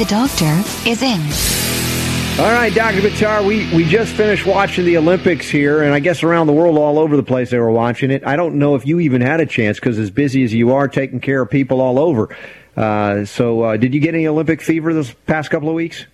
[0.00, 1.20] The doctor is in.
[2.42, 3.02] All right, Dr.
[3.02, 6.78] Buttar, we, we just finished watching the Olympics here, and I guess around the world,
[6.78, 8.26] all over the place, they were watching it.
[8.26, 10.88] I don't know if you even had a chance because as busy as you are,
[10.88, 12.34] taking care of people all over.
[12.74, 16.06] Uh, so, uh, did you get any Olympic fever this past couple of weeks?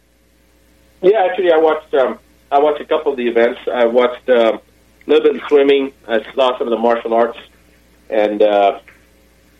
[1.00, 1.94] Yeah, actually, I watched.
[1.94, 2.18] Um,
[2.50, 3.60] I watched a couple of the events.
[3.72, 4.60] I watched um, a
[5.06, 5.92] little bit of swimming.
[6.08, 7.38] I saw some of the martial arts
[8.10, 8.80] and uh,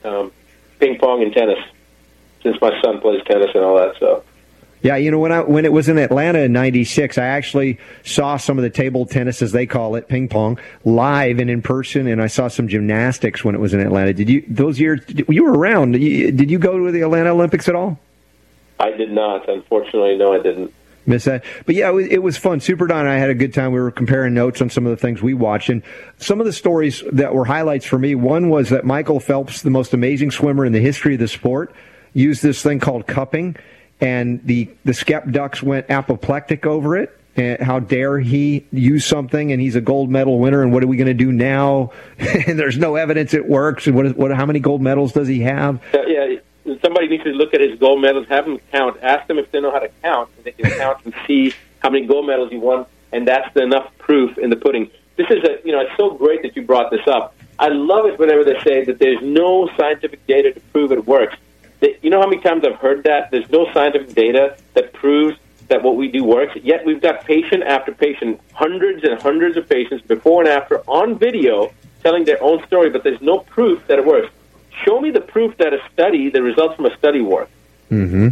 [0.02, 0.32] um,
[0.80, 1.60] ping pong and tennis.
[2.46, 4.22] Since my son plays tennis and all that, so
[4.80, 8.36] Yeah, you know when I when it was in Atlanta in '96, I actually saw
[8.36, 12.06] some of the table tennis, as they call it, ping pong, live and in person,
[12.06, 14.12] and I saw some gymnastics when it was in Atlanta.
[14.12, 15.00] Did you those years?
[15.28, 15.92] You were around.
[15.92, 17.98] Did you, did you go to the Atlanta Olympics at all?
[18.78, 19.48] I did not.
[19.48, 20.72] Unfortunately, no, I didn't.
[21.04, 22.60] Miss that, but yeah, it was, it was fun.
[22.60, 23.72] Super Don and I had a good time.
[23.72, 25.82] We were comparing notes on some of the things we watched, and
[26.18, 28.14] some of the stories that were highlights for me.
[28.14, 31.74] One was that Michael Phelps, the most amazing swimmer in the history of the sport,
[32.16, 33.56] used this thing called cupping,
[34.00, 37.16] and the the Skep Ducks went apoplectic over it.
[37.36, 40.86] And how dare he use something, and he's a gold medal winner, and what are
[40.86, 41.92] we going to do now?
[42.18, 43.86] and there's no evidence it works.
[43.86, 44.34] And what, is, what?
[44.34, 45.82] How many gold medals does he have?
[45.92, 46.36] Uh, yeah,
[46.82, 49.60] somebody needs to look at his gold medals, have them count, ask them if they
[49.60, 52.56] know how to count, and they can count and see how many gold medals he
[52.56, 54.90] won, and that's enough proof in the pudding.
[55.16, 57.34] This is a, you know, it's so great that you brought this up.
[57.58, 61.36] I love it whenever they say that there's no scientific data to prove it works.
[62.02, 63.30] You know how many times I've heard that?
[63.30, 65.36] There's no scientific data that proves
[65.68, 66.56] that what we do works.
[66.62, 71.18] Yet we've got patient after patient, hundreds and hundreds of patients before and after on
[71.18, 74.32] video telling their own story, but there's no proof that it works.
[74.84, 77.48] Show me the proof that a study, the results from a study work.
[77.90, 78.28] Mm-hmm.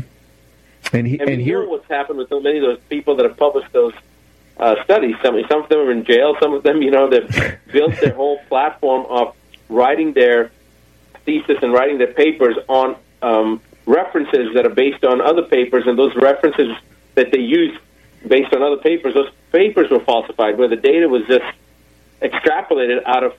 [0.92, 3.36] And he, And, and here, what's happened with so many of those people that have
[3.36, 3.94] published those
[4.58, 5.16] uh, studies.
[5.22, 6.36] Some, some of them are in jail.
[6.40, 9.34] Some of them, you know, they've built their whole platform of
[9.68, 10.50] writing their
[11.24, 15.98] thesis and writing their papers on um, references that are based on other papers, and
[15.98, 16.68] those references
[17.14, 17.76] that they use
[18.26, 21.44] based on other papers, those papers were falsified, where the data was just
[22.22, 23.34] extrapolated out of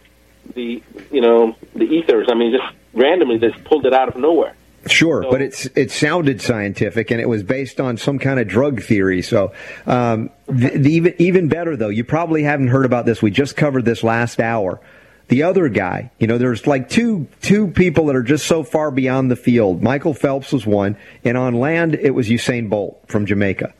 [0.53, 0.81] the,
[1.12, 2.28] you know, the ethers.
[2.30, 4.56] I mean, just randomly, just pulled it out of nowhere.
[4.88, 8.47] Sure, So- but it's it sounded scientific and it was based on some kind of
[8.47, 9.24] drug theory.
[9.24, 9.52] So,
[9.88, 13.19] um, the, the even even better though, you probably haven't heard about this.
[13.19, 14.80] We just covered this last hour.
[15.28, 18.91] The other guy, you know, there's like two two people that are just so far
[18.91, 19.81] beyond the field.
[19.81, 23.74] Michael Phelps was one, and on land it was Usain Bolt from Jamaica.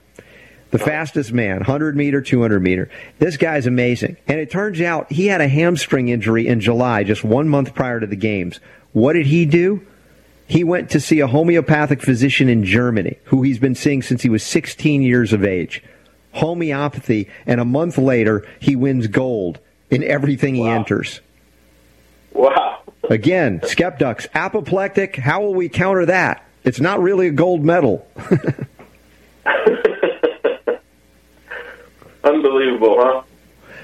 [0.72, 2.90] The fastest man, 100 meter, 200 meter.
[3.20, 4.18] This guy's amazing.
[4.28, 8.00] And it turns out he had a hamstring injury in July, just one month prior
[8.00, 8.60] to the games.
[8.92, 9.86] What did he do?
[10.48, 14.30] He went to see a homeopathic physician in Germany who he's been seeing since he
[14.30, 15.84] was 16 years of age.
[16.34, 21.22] Homeopathy, and a month later, he wins gold in everything he enters.
[22.36, 22.82] Wow.
[23.10, 25.16] Again, skeptics, apoplectic.
[25.16, 26.46] How will we counter that?
[26.66, 28.06] It's not really a gold medal.
[32.24, 33.22] Unbelievable, huh?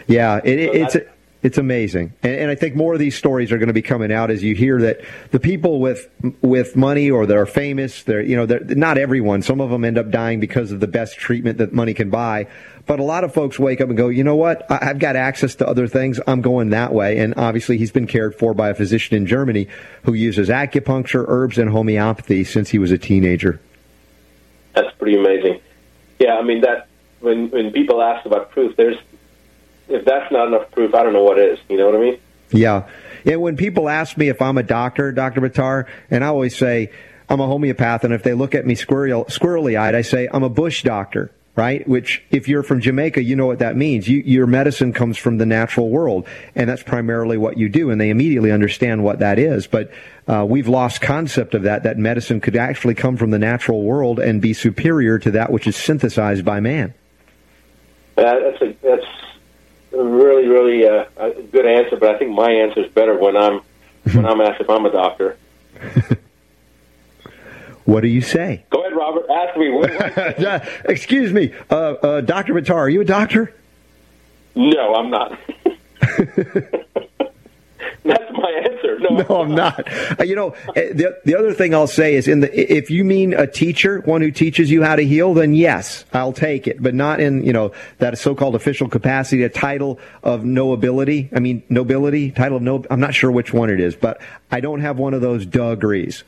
[0.07, 0.97] Yeah, it, it, it's
[1.43, 4.11] it's amazing, and, and I think more of these stories are going to be coming
[4.11, 6.07] out as you hear that the people with
[6.41, 9.41] with money or that are famous, they're you know they're, not everyone.
[9.41, 12.47] Some of them end up dying because of the best treatment that money can buy.
[12.85, 14.69] But a lot of folks wake up and go, you know what?
[14.69, 16.19] I- I've got access to other things.
[16.27, 17.19] I'm going that way.
[17.19, 19.67] And obviously, he's been cared for by a physician in Germany
[20.03, 23.59] who uses acupuncture, herbs, and homeopathy since he was a teenager.
[24.73, 25.59] That's pretty amazing.
[26.19, 26.87] Yeah, I mean that
[27.19, 28.97] when when people ask about proof, there's
[29.87, 31.59] if that's not enough proof, I don't know what is.
[31.69, 32.19] You know what I mean?
[32.51, 32.87] Yeah.
[33.25, 35.41] And when people ask me if I'm a doctor, Dr.
[35.41, 36.91] Buttar, and I always say
[37.29, 40.43] I'm a homeopath, and if they look at me squirrel, squirrely eyed, I say I'm
[40.43, 41.87] a bush doctor, right?
[41.87, 44.07] Which, if you're from Jamaica, you know what that means.
[44.07, 48.01] You, your medicine comes from the natural world, and that's primarily what you do, and
[48.01, 49.67] they immediately understand what that is.
[49.67, 49.91] But
[50.27, 54.19] uh, we've lost concept of that, that medicine could actually come from the natural world
[54.19, 56.93] and be superior to that which is synthesized by man.
[58.17, 59.05] Uh, that's a that's
[59.91, 63.61] really really uh, a good answer, but I think my answer is better when I'm
[64.13, 65.37] when I'm asked if I'm a doctor.
[67.85, 68.63] What do you say?
[68.69, 69.25] Go ahead, Robert.
[69.29, 69.69] Ask me.
[69.69, 72.53] What, Excuse me, uh, uh, Dr.
[72.53, 73.53] Buttar, are you a doctor?
[74.55, 75.39] no, I'm not.
[78.41, 78.99] my answer.
[78.99, 79.87] No, No, I'm not.
[80.19, 83.03] Uh, You know, uh, the, the other thing I'll say is, in the if you
[83.03, 86.81] mean a teacher, one who teaches you how to heal, then yes, I'll take it.
[86.81, 91.29] But not in you know that so-called official capacity, a title of nobility.
[91.35, 92.83] I mean, nobility, title of no.
[92.89, 94.21] I'm not sure which one it is, but
[94.51, 96.23] I don't have one of those degrees.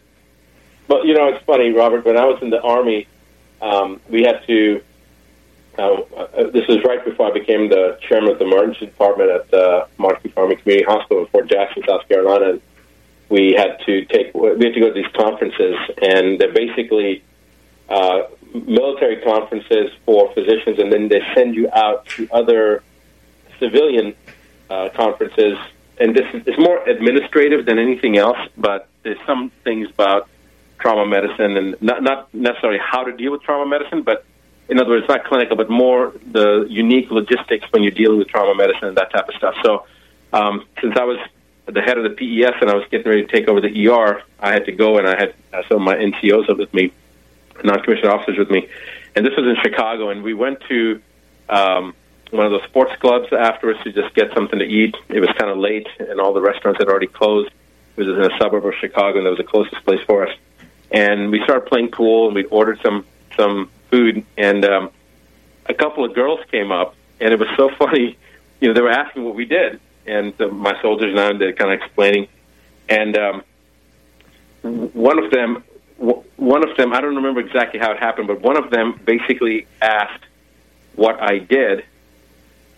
[0.88, 2.06] But you know, it's funny, Robert.
[2.06, 3.08] When I was in the army,
[3.62, 4.82] um, we had to.
[5.78, 6.04] Uh,
[6.52, 10.38] this was right before I became the chairman of the emergency department at uh, Moncrief
[10.38, 12.52] Army Community Hospital in Fort Jackson, South Carolina.
[12.52, 12.62] And
[13.30, 17.24] we had to take we had to go to these conferences, and they're basically
[17.90, 18.24] uh,
[18.54, 22.84] military conferences for physicians, and then they send you out to other
[23.60, 24.14] civilian
[24.70, 25.58] uh, conferences.
[26.00, 30.30] And this is it's more administrative than anything else, but there's some things about
[30.80, 34.26] trauma medicine and not not necessarily how to deal with trauma medicine, but
[34.70, 38.56] in other words, not clinical, but more the unique logistics when you're dealing with trauma
[38.56, 39.56] medicine and that type of stuff.
[39.64, 39.86] So,
[40.32, 41.20] um, since I was
[41.66, 44.24] the head of the PES and I was getting ready to take over the ER,
[44.40, 45.34] I had to go and I had
[45.70, 46.92] some of my NCOs with me,
[47.64, 48.68] non-commissioned officers with me,
[49.16, 51.02] and this was in Chicago, and we went to
[51.50, 51.94] um,
[52.32, 54.96] one of those sports clubs afterwards to just get something to eat.
[55.10, 57.52] It was kind of late, and all the restaurants had already closed.
[57.96, 60.36] It was in a suburb of Chicago, and that was the closest place for us.
[60.92, 63.06] And we started playing pool, and we ordered some
[63.38, 64.90] some food, and um,
[65.68, 68.18] a couple of girls came up, and it was so funny.
[68.60, 71.58] You know, they were asking what we did, and uh, my soldiers and I did
[71.58, 72.28] kind of explaining,
[72.90, 73.44] and um,
[74.62, 75.64] one of them,
[75.98, 79.68] one of them, I don't remember exactly how it happened, but one of them basically
[79.82, 80.24] asked
[80.96, 81.86] what I did,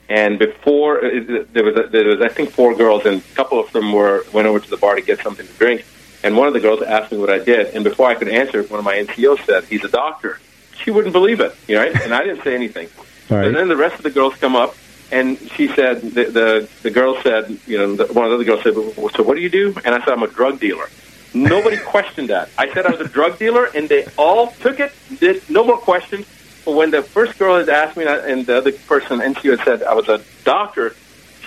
[0.09, 3.59] and before uh, there was, a, there was I think four girls, and a couple
[3.59, 5.85] of them were went over to the bar to get something to drink,
[6.23, 8.63] and one of the girls asked me what I did, and before I could answer,
[8.63, 10.39] one of my NCOs said, "He's a doctor."
[10.83, 11.95] She wouldn't believe it, you know, right?
[12.01, 12.89] and I didn't say anything.
[13.27, 13.47] Right.
[13.47, 14.75] And then the rest of the girls come up,
[15.11, 18.43] and she said, the the, the girl said, you know, the, one of the other
[18.43, 20.87] girls said, "Well, "So what do you do?" And I said, "I'm a drug dealer."
[21.33, 22.49] Nobody questioned that.
[22.55, 24.93] I said I was a drug dealer, and they all took it.
[25.19, 26.27] Did no more questions.
[26.65, 29.83] But when the first girl had asked me, and the other person, NCO, had said
[29.83, 30.95] I was a doctor,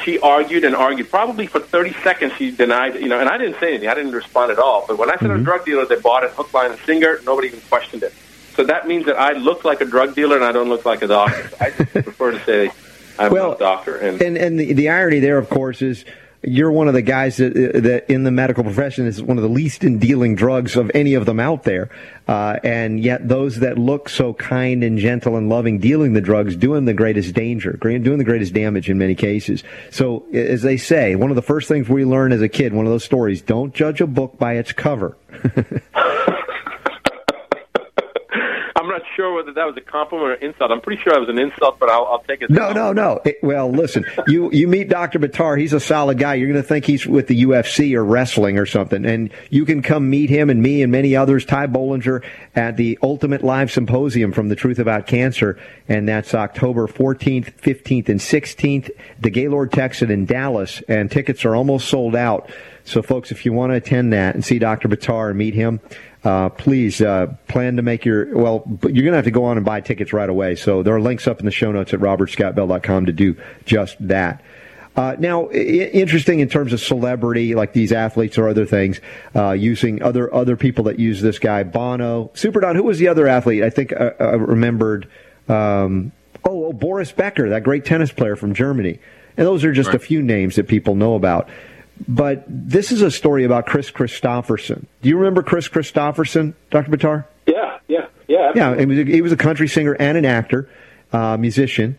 [0.05, 1.11] she argued and argued.
[1.11, 3.89] Probably for 30 seconds, she denied, you know, and I didn't say anything.
[3.89, 4.85] I didn't respond at all.
[4.87, 5.45] But when I said I'm a mm-hmm.
[5.45, 7.21] drug dealer, they bought it hook, line, and sinker.
[7.25, 8.15] Nobody even questioned it.
[8.59, 11.03] So that means that I look like a drug dealer and I don't look like
[11.03, 11.49] a doctor.
[11.61, 12.73] I just prefer to say
[13.17, 13.97] I'm Well, a doctor.
[13.97, 16.05] And, And and the, the irony there, of course, is
[16.43, 19.49] you're one of the guys that, that in the medical profession is one of the
[19.49, 21.89] least in dealing drugs of any of them out there.
[22.27, 26.57] Uh, and yet those that look so kind and gentle and loving dealing the drugs
[26.57, 29.63] doing the greatest danger, doing the greatest damage in many cases.
[29.93, 32.87] So as they say, one of the first things we learn as a kid, one
[32.87, 35.17] of those stories, don't judge a book by its cover.
[39.19, 40.71] Sure whether that was a compliment or insult.
[40.71, 42.51] I'm pretty sure it was an insult, but I'll, I'll take it.
[42.51, 43.21] No, no, no.
[43.25, 45.19] It- well, listen, you you meet Dr.
[45.19, 45.59] Buttar.
[45.59, 46.35] He's a solid guy.
[46.35, 49.83] You're going to think he's with the UFC or wrestling or something, and you can
[49.83, 51.45] come meet him and me and many others.
[51.45, 52.23] Ty Bollinger
[52.55, 58.09] at the Ultimate Live Symposium from the Truth About Cancer, and that's October 14th, 15th,
[58.09, 58.89] and 16th.
[59.19, 62.49] The Gaylord Texan in Dallas, and tickets are almost sold out.
[62.85, 64.89] So, folks, if you want to attend that and see Dr.
[64.89, 65.81] Buttar and meet him,
[66.29, 68.63] uh, please uh, plan to make your well.
[68.83, 70.57] You're going to have to go on and buy tickets right away.
[70.57, 73.35] So there are links up in the show notes at robertscottbell.com to do
[73.65, 74.43] just that.
[74.95, 79.01] Uh, now, I- interesting in terms of celebrity, like these athletes or other things,
[79.35, 82.77] uh, using other other people that use this guy, Bono, Super Don.
[82.77, 83.63] Who was the other athlete?
[83.63, 85.09] I think I, I remembered.
[85.49, 86.13] Um,
[86.45, 88.99] oh, oh, Boris Becker, that great tennis player from Germany.
[89.39, 91.49] And those are just a few names that people know about.
[92.07, 94.87] But this is a story about Kris Kristofferson.
[95.03, 96.91] Do you remember Kris Kristofferson, Dr.
[96.91, 97.25] Buttar?
[97.47, 98.53] Yeah, yeah, yeah.
[98.55, 100.69] Yeah, he was a, he was a country singer and an actor,
[101.13, 101.99] uh, musician,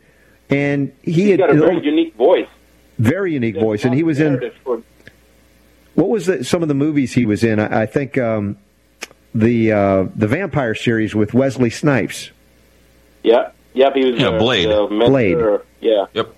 [0.49, 2.47] and he He's had got a very unique voice.
[2.97, 3.83] very unique voice.
[3.85, 4.81] And he was in for-
[5.95, 7.59] what was the, some of the movies he was in?
[7.59, 8.57] I, I think um,
[9.35, 12.29] the uh, the vampire series with Wesley Snipes.
[13.23, 13.89] Yeah, yeah.
[13.93, 14.69] He was Yeah, uh, Blade.
[14.69, 15.59] the mentor, Blade.
[15.81, 16.05] Yeah.
[16.13, 16.35] Yep.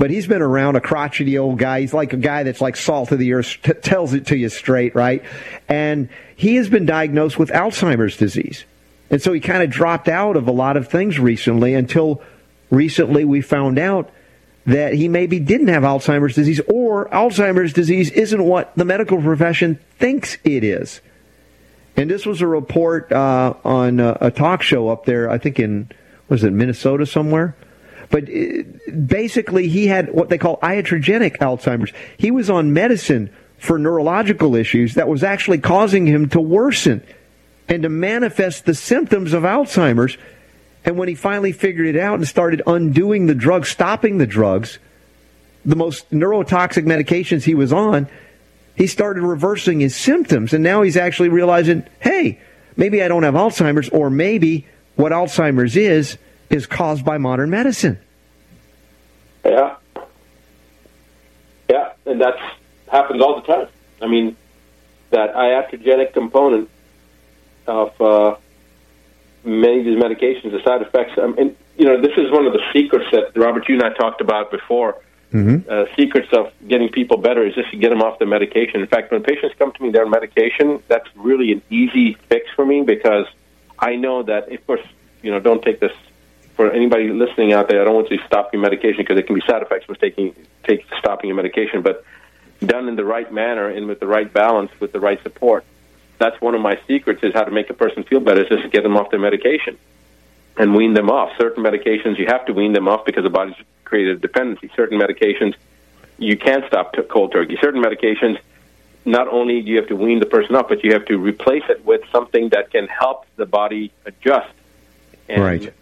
[0.00, 1.82] But he's been around a crotchety old guy.
[1.82, 4.48] He's like a guy that's like salt of the earth, t- tells it to you
[4.48, 5.22] straight, right?
[5.68, 8.64] And he has been diagnosed with Alzheimer's disease.
[9.10, 12.22] And so he kind of dropped out of a lot of things recently until
[12.70, 14.10] recently we found out
[14.64, 19.78] that he maybe didn't have Alzheimer's disease or Alzheimer's disease isn't what the medical profession
[19.98, 21.02] thinks it is.
[21.98, 25.58] And this was a report uh, on uh, a talk show up there, I think
[25.58, 25.90] in,
[26.30, 27.54] was it Minnesota somewhere?
[28.10, 31.92] But uh, basically, he had what they call iatrogenic Alzheimer's.
[32.18, 37.02] He was on medicine for neurological issues that was actually causing him to worsen
[37.68, 40.16] and to manifest the symptoms of Alzheimer's.
[40.84, 44.78] And when he finally figured it out and started undoing the drugs, stopping the drugs,
[45.64, 48.08] the most neurotoxic medications he was on,
[48.74, 52.40] he started reversing his symptoms, and now he's actually realizing, hey,
[52.76, 56.16] maybe I don't have Alzheimer's, or maybe what Alzheimer's is
[56.50, 57.98] is caused by modern medicine.
[59.44, 59.76] Yeah.
[61.68, 62.34] Yeah, and that
[62.90, 63.68] happens all the time.
[64.02, 64.36] I mean,
[65.10, 66.68] that iatrogenic component
[67.66, 68.36] of uh,
[69.44, 71.12] many of these medications, the side effects.
[71.16, 73.92] I mean, you know, this is one of the secrets that Robert, you and I
[73.94, 75.00] talked about before.
[75.32, 75.70] Mm-hmm.
[75.70, 78.80] Uh, secrets of getting people better is just to get them off the medication.
[78.80, 80.82] In fact, when patients come to me, they're on medication.
[80.88, 83.26] That's really an easy fix for me because
[83.78, 84.80] I know that, of course,
[85.22, 85.92] you know, don't take this
[86.60, 89.34] for anybody listening out there, I don't want to stop your medication because there can
[89.34, 92.04] be side effects with taking take stopping your medication, but
[92.66, 95.64] done in the right manner and with the right balance, with the right support.
[96.18, 98.42] That's one of my secrets is how to make a person feel better.
[98.42, 99.78] Is just to get them off their medication
[100.58, 101.32] and wean them off.
[101.38, 104.70] Certain medications you have to wean them off because the body's created a dependency.
[104.76, 105.54] Certain medications
[106.18, 107.56] you can't stop t- cold turkey.
[107.62, 108.38] Certain medications
[109.06, 111.64] not only do you have to wean the person off, but you have to replace
[111.70, 114.52] it with something that can help the body adjust.
[115.26, 115.72] And right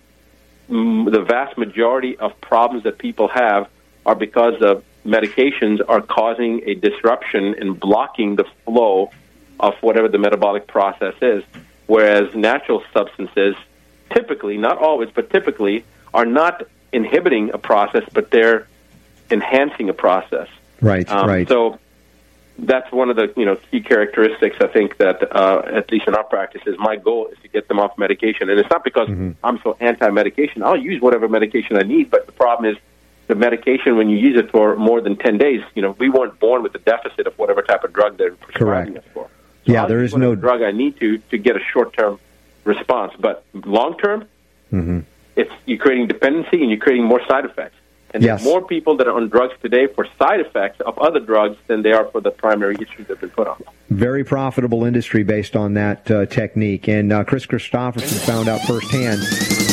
[0.69, 3.69] the vast majority of problems that people have
[4.05, 9.11] are because of medications are causing a disruption and blocking the flow
[9.61, 11.43] of whatever the metabolic process is.
[11.87, 13.57] Whereas natural substances,
[14.13, 18.67] typically, not always, but typically, are not inhibiting a process, but they're
[19.31, 20.49] enhancing a process.
[20.81, 21.49] Right, um, right.
[21.49, 21.79] So
[22.59, 26.15] that's one of the you know key characteristics I think that uh, at least in
[26.15, 29.09] our practice is my goal is to get them off medication, and it's not because
[29.09, 29.33] mm-hmm.
[29.45, 30.63] I'm so anti-medication.
[30.63, 32.79] I'll use whatever medication I need, but the problem is
[33.29, 35.61] the medication when you use it for more than ten days.
[35.75, 38.95] You know, we weren't born with a deficit of whatever type of drug they're prescribing
[38.95, 39.07] Correct.
[39.07, 39.31] us for.
[39.67, 42.19] So yeah, I'll there is no drug I need to to get a short-term
[42.65, 44.27] response, but long-term,
[44.73, 45.01] mm-hmm.
[45.37, 47.77] it's you're creating dependency and you're creating more side effects.
[48.15, 48.43] And yes.
[48.43, 51.83] there's more people that are on drugs today for side effects of other drugs than
[51.83, 53.63] they are for the primary issues that they've been put on.
[53.91, 56.89] Very profitable industry based on that uh, technique.
[56.89, 59.21] And uh, Kris Kristofferson found out firsthand.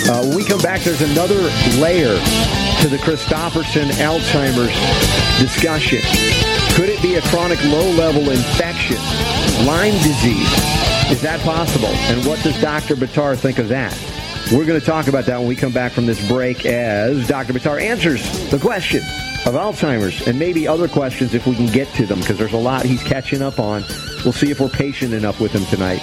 [0.10, 1.36] Uh, when we come back, there's another
[1.80, 2.20] layer
[2.82, 4.76] to the Kristofferson Alzheimer's
[5.40, 6.02] discussion.
[6.76, 8.98] Could it be a chronic low level infection?
[9.66, 10.52] Lyme disease?
[11.10, 11.88] Is that possible?
[11.88, 12.96] And what does Dr.
[12.96, 13.94] Buttar think of that?
[14.54, 17.52] We're going to talk about that when we come back from this break as Dr.
[17.52, 18.22] Buttar answers
[18.52, 19.00] the question
[19.48, 22.58] of Alzheimer's and maybe other questions if we can get to them because there's a
[22.58, 23.84] lot he's catching up on.
[24.24, 26.00] We'll see if we're patient enough with him tonight.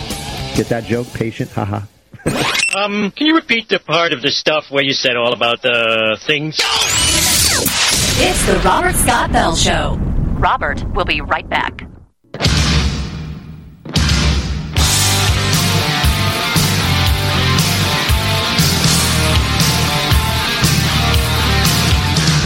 [0.56, 1.06] Get that joke?
[1.14, 1.50] Patient?
[1.52, 1.82] Haha.
[2.76, 6.18] um, can you repeat the part of the stuff where you said all about the
[6.26, 6.58] things?
[8.18, 9.96] It's the Robert Scott Bell Show.
[10.34, 11.81] Robert will be right back.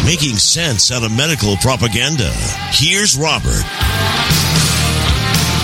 [0.06, 2.30] Making sense out of medical propaganda.
[2.70, 3.64] Here's Robert.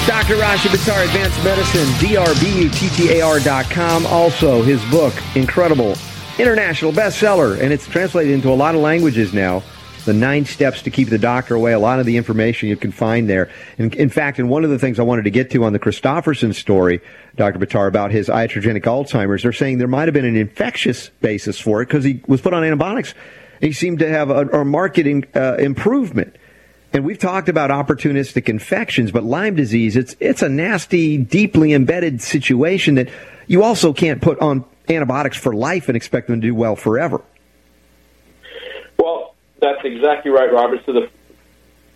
[0.05, 0.35] Dr.
[0.35, 4.07] Rashid Buttar, Advanced Medicine, DRBUTTAR.com.
[4.07, 5.95] Also, his book, incredible,
[6.41, 9.63] international bestseller, and it's translated into a lot of languages now.
[10.07, 11.73] The nine steps to keep the doctor away.
[11.73, 13.49] A lot of the information you can find there.
[13.79, 15.79] And in fact, and one of the things I wanted to get to on the
[15.79, 17.01] Kristofferson story,
[17.37, 17.61] Dr.
[17.61, 21.81] Buttar, about his iatrogenic Alzheimer's, they're saying there might have been an infectious basis for
[21.81, 23.15] it because he was put on antibiotics
[23.63, 26.35] he seemed to have a, a marketing uh, improvement.
[26.93, 32.21] And we've talked about opportunistic infections, but Lyme disease, it's, it's a nasty, deeply embedded
[32.21, 33.09] situation that
[33.47, 37.23] you also can't put on antibiotics for life and expect them to do well forever.
[38.99, 40.81] Well, that's exactly right, Robert.
[40.85, 41.11] So the,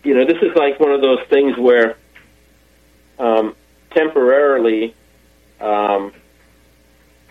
[0.03, 1.97] you know, this is like one of those things where
[3.19, 3.55] um,
[3.91, 4.95] temporarily
[5.59, 6.13] um,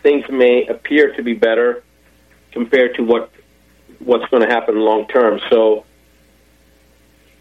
[0.02, 1.83] things may appear to be better
[2.52, 3.31] compared to what
[3.99, 5.41] what's going to happen long term.
[5.50, 5.85] So,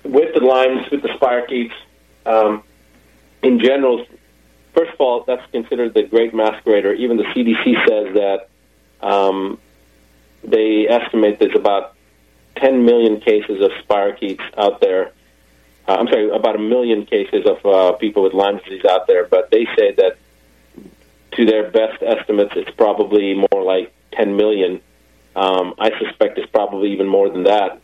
[0.04, 1.72] with the Lymes, with the spirochetes,
[2.26, 2.64] um,
[3.42, 4.06] in general,
[4.74, 6.96] first of all, that's considered the great masquerader.
[6.96, 8.50] Even the CDC says that
[9.06, 9.60] um,
[10.44, 11.96] they estimate there's about
[12.58, 15.12] 10 million cases of spirochetes out there.
[15.88, 19.26] Uh, I'm sorry, about a million cases of uh, people with Lyme disease out there,
[19.26, 20.18] but they say that
[21.34, 24.82] to their best estimates, it's probably more like 10 million
[25.36, 27.82] um, I suspect it's probably even more than that.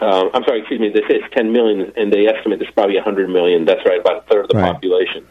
[0.00, 0.90] Uh, I'm sorry, excuse me.
[0.90, 3.64] They say it's 10 million, and they estimate it's probably 100 million.
[3.64, 4.72] That's right, about a third of the right.
[4.72, 5.26] population.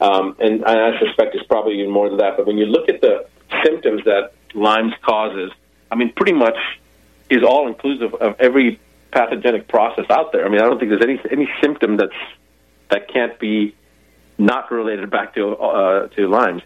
[0.00, 2.36] Um, and I suspect it's probably even more than that.
[2.36, 3.26] But when you look at the
[3.64, 5.52] symptoms that Lyme's causes,
[5.90, 6.56] I mean, pretty much
[7.30, 8.80] is all inclusive of every
[9.12, 10.44] pathogenic process out there.
[10.44, 12.12] I mean, I don't think there's any any symptom that's
[12.90, 13.74] that can't be
[14.36, 16.62] not related back to uh, to Lyme's.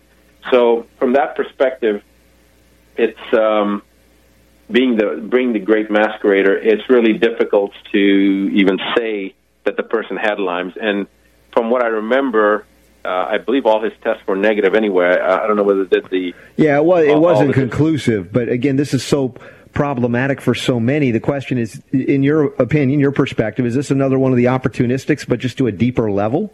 [0.51, 2.03] So from that perspective,
[2.97, 3.83] it's um,
[4.71, 9.35] being the being the great masquerader, it's really difficult to even say
[9.65, 10.75] that the person had Lyme's.
[10.81, 11.07] And
[11.53, 12.65] from what I remember,
[13.05, 15.17] uh, I believe all his tests were negative anyway.
[15.19, 18.77] I, I don't know whether did the Yeah, well, it all- wasn't conclusive, but again,
[18.77, 19.35] this is so
[19.73, 21.11] problematic for so many.
[21.11, 25.27] The question is, in your opinion, your perspective, is this another one of the opportunistics,
[25.29, 26.53] but just to a deeper level?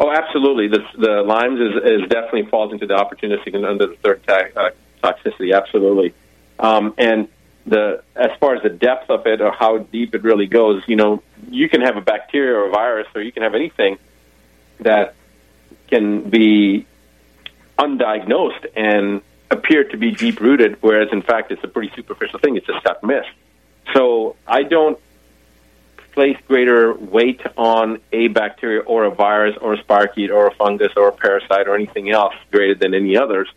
[0.00, 0.68] Oh, absolutely.
[0.68, 4.48] The, the Lyme's is, is definitely falls into the opportunistic and under the third ta-
[4.56, 4.70] uh,
[5.02, 5.56] toxicity.
[5.56, 6.12] Absolutely.
[6.62, 7.28] Um, and
[7.66, 10.96] the as far as the depth of it or how deep it really goes, you
[10.96, 13.98] know, you can have a bacteria or a virus, or you can have anything
[14.80, 15.14] that
[15.88, 16.86] can be
[17.78, 22.56] undiagnosed and appear to be deep rooted, whereas in fact it's a pretty superficial thing.
[22.56, 23.28] It's just got missed.
[23.92, 24.98] So I don't
[26.12, 30.92] place greater weight on a bacteria or a virus or a spirochete or a fungus
[30.96, 33.48] or a parasite or anything else greater than any others.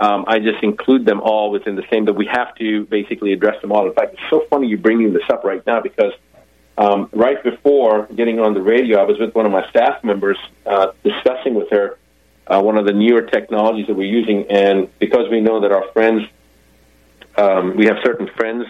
[0.00, 3.60] Um, I just include them all within the same, but we have to basically address
[3.60, 3.86] them all.
[3.86, 6.14] In fact, it's so funny you bringing this up right now because
[6.78, 10.38] um, right before getting on the radio, I was with one of my staff members
[10.64, 11.98] uh, discussing with her
[12.46, 15.84] uh, one of the newer technologies that we're using, and because we know that our
[15.92, 16.26] friends,
[17.36, 18.64] um, we have certain friends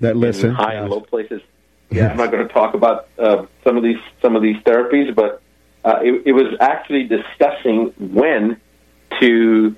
[0.00, 0.50] That listen.
[0.50, 1.40] in high and low places.
[1.90, 5.14] Yeah, I'm not going to talk about uh, some of these some of these therapies,
[5.14, 5.40] but
[5.84, 8.60] uh, it, it was actually discussing when
[9.20, 9.76] to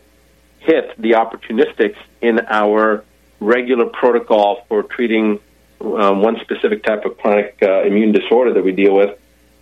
[0.65, 3.05] hit the opportunistics in our
[3.41, 5.39] regular protocol for treating
[5.81, 9.19] um, one specific type of chronic uh, immune disorder that we deal with,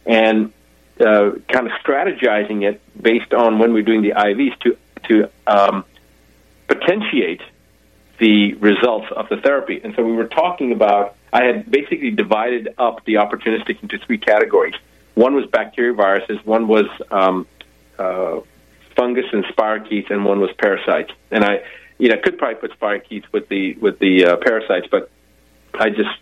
[0.06, 0.52] and
[1.00, 4.76] uh, kind of strategizing it based on when we're doing the IVs to
[5.08, 5.84] to um,
[6.68, 7.40] potentiate
[8.18, 9.80] the results of the therapy.
[9.82, 14.18] And so we were talking about, I had basically divided up the opportunistic into three
[14.18, 14.74] categories.
[15.14, 17.48] One was bacteria viruses, one was um,
[17.98, 18.40] uh,
[19.02, 21.10] fungus and spirochetes, and one was parasites.
[21.32, 21.64] And I,
[21.98, 25.10] you know, could probably put spirochetes with the with the uh, parasites, but
[25.74, 26.16] I just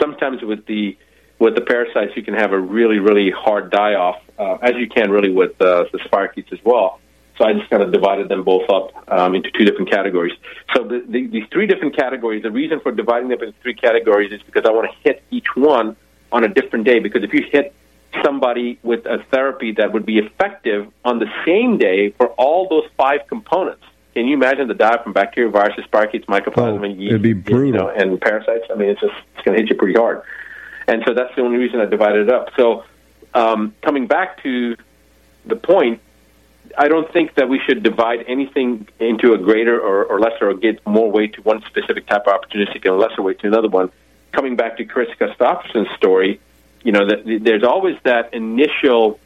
[0.00, 0.96] sometimes with the
[1.40, 4.88] with the parasites you can have a really really hard die off, uh, as you
[4.88, 7.00] can really with uh, the spirochetes as well.
[7.36, 10.34] So I just kind of divided them both up um, into two different categories.
[10.74, 14.30] So the, the, these three different categories, the reason for dividing them into three categories
[14.30, 15.96] is because I want to hit each one
[16.30, 16.98] on a different day.
[16.98, 17.74] Because if you hit
[18.24, 22.84] somebody with a therapy that would be effective on the same day for all those
[22.96, 23.82] five components,
[24.14, 27.28] can you imagine the diet from bacteria, viruses, spirochetes, mycoplasma, and yeast, Oh, it'd be
[27.30, 27.72] you brutal.
[27.86, 28.66] know, and parasites?
[28.70, 30.22] I mean, it's just it's going to hit you pretty hard.
[30.88, 32.48] And so that's the only reason I divided it up.
[32.56, 32.84] So
[33.34, 34.76] um, coming back to
[35.46, 36.00] the point,
[36.76, 40.54] I don't think that we should divide anything into a greater or, or lesser or
[40.54, 43.90] give more weight to one specific type of opportunistic and lesser weight to another one.
[44.32, 46.40] Coming back to Kris Kristofferson's story,
[46.82, 49.18] you know, that there's always that initial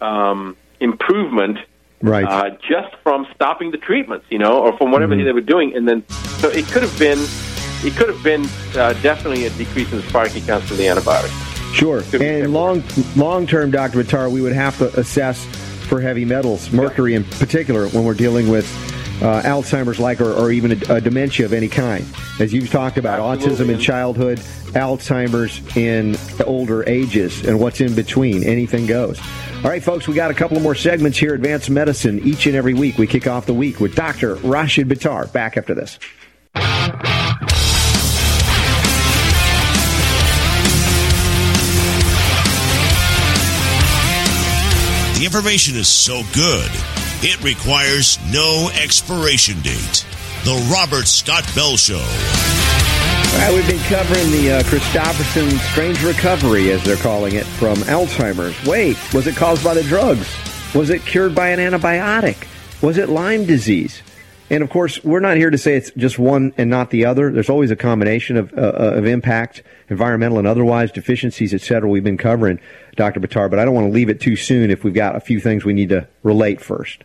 [0.00, 1.58] um, improvement
[2.00, 2.24] Right.
[2.24, 5.24] uh, just from stopping the treatments, you know, or from whatever Mhm.
[5.24, 6.02] they were doing, and then
[6.40, 7.18] so it could have been,
[7.84, 8.44] it could have been
[8.76, 11.32] uh, definitely a decrease in the spirochete counts from the antibiotics.
[11.74, 12.02] Sure.
[12.20, 12.82] And long
[13.14, 14.02] long term, Dr.
[14.02, 15.44] Buttar, we would have to assess
[15.88, 18.66] for heavy metals, mercury in particular, when we're dealing with
[19.20, 22.06] uh, Alzheimer's like or, or even a, a dementia of any kind.
[22.40, 24.38] As you've talked about, autism in childhood,
[24.74, 28.42] Alzheimer's in older ages, and what's in between.
[28.44, 29.20] Anything goes.
[29.56, 32.18] All right, folks, we got a couple of more segments here, Advanced Medicine.
[32.20, 34.34] Each and every week, we kick off the week with Dr.
[34.36, 35.32] Rashid Buttar.
[35.32, 36.00] Back after this.
[45.22, 46.68] The information is so good,
[47.22, 50.04] it requires no expiration date.
[50.44, 51.94] The Robert Scott Bell Show.
[51.94, 57.76] All right, we've been covering the uh, Kristofferson strange recovery, as they're calling it, from
[57.78, 58.66] Alzheimer's.
[58.66, 60.28] Wait, was it caused by the drugs?
[60.74, 62.46] Was it cured by an antibiotic?
[62.82, 64.02] Was it Lyme disease?
[64.50, 67.30] And of course, we're not here to say it's just one and not the other.
[67.30, 71.88] There's always a combination of, uh, of impact, environmental and otherwise, deficiencies, et cetera.
[71.88, 72.58] We've been covering,
[72.96, 73.20] Dr.
[73.20, 75.40] Buttar, but I don't want to leave it too soon if we've got a few
[75.40, 77.04] things we need to relate first.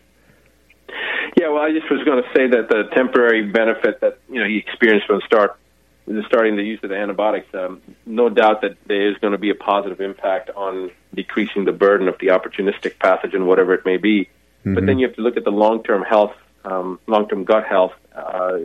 [1.35, 4.47] Yeah, well, I just was going to say that the temporary benefit that you know
[4.47, 5.57] he experienced from the start,
[6.05, 9.37] the starting the use of the antibiotics, um, no doubt that there is going to
[9.37, 13.97] be a positive impact on decreasing the burden of the opportunistic pathogen, whatever it may
[13.97, 14.29] be.
[14.75, 16.33] But then you have to look at the long-term health,
[16.65, 17.93] um, long-term gut health.
[18.13, 18.57] Uh,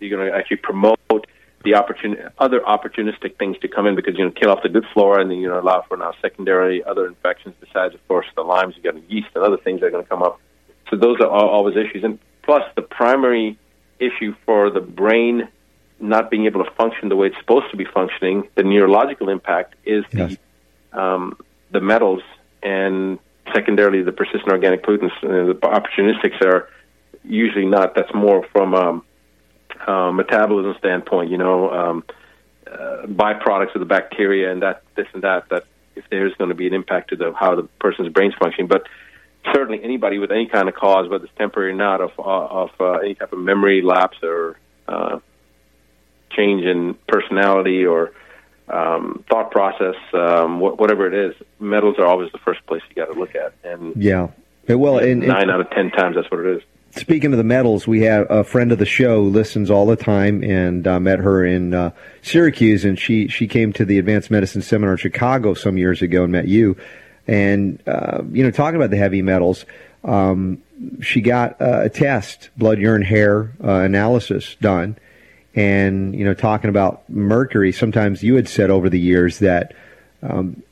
[0.00, 0.98] you're going to actually promote
[1.64, 4.86] the opportun- other opportunistic things to come in because you know kill off the good
[4.94, 8.42] flora and then you know allow for now secondary other infections besides, of course, the
[8.42, 8.76] Lyme's.
[8.76, 10.40] You got yeast and other things that are going to come up.
[10.90, 12.04] So those are all, always issues.
[12.04, 13.58] And plus, the primary
[13.98, 15.48] issue for the brain
[15.98, 19.74] not being able to function the way it's supposed to be functioning, the neurological impact
[19.84, 20.38] is the
[20.92, 21.38] um,
[21.70, 22.22] the metals
[22.62, 23.18] and
[23.54, 25.16] secondarily the persistent organic pollutants.
[25.22, 26.68] Uh, the opportunistics are
[27.24, 27.94] usually not.
[27.94, 29.04] That's more from um,
[29.86, 31.30] uh, metabolism standpoint.
[31.30, 32.04] You know, um,
[32.70, 36.54] uh, byproducts of the bacteria and that this and that that if there's going to
[36.54, 38.68] be an impact to the how the person's brain's functioning.
[38.68, 38.86] But
[39.52, 42.70] certainly, anybody with any kind of cause, whether it's temporary or not, of uh, of
[42.80, 45.18] uh, any type of memory lapse or uh,
[46.30, 48.12] change in personality or
[48.68, 52.96] um, thought process, um, wh- whatever it is, metals are always the first place you
[52.96, 53.54] got to look at.
[53.64, 54.28] And Yeah.
[54.68, 56.62] Well, and, and nine out of ten times, that's what it is.
[57.00, 59.94] speaking of the metals, we have a friend of the show who listens all the
[59.94, 64.28] time, and uh, met her in uh, Syracuse, and she she came to the advanced
[64.28, 66.76] medicine seminar in Chicago some years ago and met you,
[67.26, 69.64] and uh, you know talking about the heavy metals.
[70.04, 70.62] Um,
[71.00, 74.96] she got uh, a test, blood, urine, hair uh, analysis done,
[75.54, 77.72] and you know talking about mercury.
[77.72, 79.74] Sometimes you had said over the years that
[80.22, 80.62] um,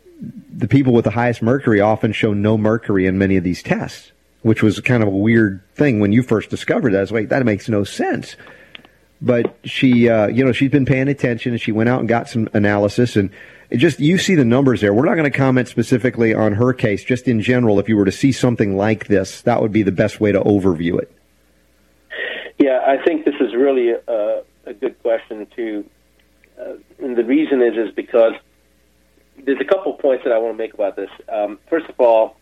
[0.56, 4.12] the people with the highest mercury often show no mercury in many of these tests,
[4.42, 6.98] which was kind of a weird thing when you first discovered that.
[6.98, 8.36] I was like, that makes no sense.
[9.24, 12.28] But she, uh, you know, she's been paying attention and she went out and got
[12.28, 13.30] some analysis and
[13.72, 14.92] just, you see the numbers there.
[14.92, 17.80] We're not going to comment specifically on her case, just in general.
[17.80, 20.40] If you were to see something like this, that would be the best way to
[20.40, 21.10] overview it.
[22.58, 25.84] Yeah, I think this is really a, a good question too,
[26.60, 28.34] uh, and the reason is is because
[29.44, 31.10] there's a couple points that I want to make about this.
[31.32, 32.36] Um, first of all,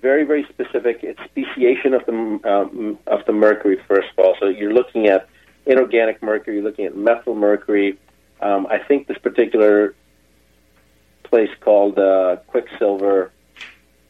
[0.00, 1.00] very very specific.
[1.02, 3.78] It's speciation of the um, of the mercury.
[3.86, 5.28] First of all, so you're looking at
[5.66, 7.98] inorganic mercury, you're looking at methyl mercury.
[8.40, 9.94] Um, I think this particular
[11.24, 13.32] place called uh, Quicksilver,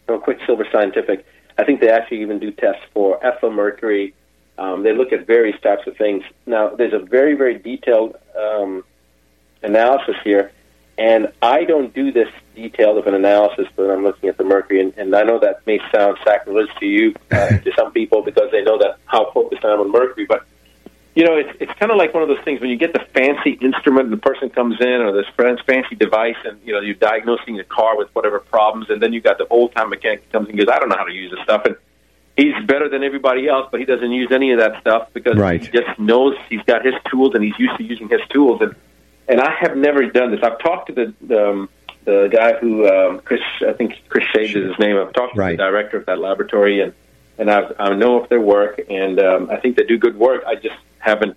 [0.09, 1.25] or Quicksilver Scientific.
[1.57, 4.14] I think they actually even do tests for ethyl mercury.
[4.59, 6.23] Um, they look at various types of things.
[6.47, 8.85] Now, there's a very, very detailed um,
[9.62, 10.53] analysis here,
[10.99, 14.81] and I don't do this detailed of an analysis when I'm looking at the mercury.
[14.81, 18.51] And, and I know that may sound sacrilegious to you, uh, to some people, because
[18.53, 20.27] they know that how focused I am on mercury.
[20.27, 20.47] But
[21.14, 23.05] you know, it's it's kind of like one of those things when you get the
[23.14, 26.94] fancy instrument and the person comes in or this fancy device and you know you're
[26.96, 30.48] diagnosing a car with whatever problems, and then you got the old time mechanic comes
[30.48, 31.77] and goes, I don't know how to use this stuff, and
[32.37, 35.61] he's better than everybody else, but he doesn't use any of that stuff because Right.
[35.62, 38.61] he just knows he's got his tools and he's used to using his tools.
[38.61, 38.74] And
[39.29, 40.40] and I have never done this.
[40.42, 41.68] I've talked to the the, um,
[42.05, 44.96] the guy who um, Chris, I think Chris Shades is his name.
[44.98, 46.92] I've talked to the director of that laboratory, and
[47.38, 50.42] and I've, I know of their work, and um, I think they do good work.
[50.46, 51.37] I just haven't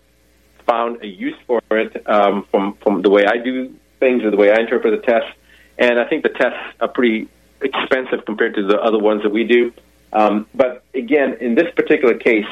[0.65, 4.37] found a use for it um, from from the way I do things or the
[4.37, 5.31] way I interpret the tests.
[5.77, 7.27] And I think the tests are pretty
[7.61, 9.73] expensive compared to the other ones that we do.
[10.13, 12.47] Um, but again, in this particular case,